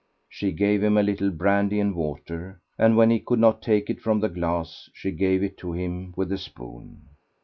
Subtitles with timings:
[0.27, 4.01] She gave him a little brandy and water, and when he could not take it
[4.01, 7.03] from the glass she gave it to him with a spoon.